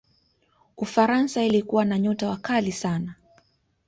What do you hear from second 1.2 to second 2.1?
ilikuwa na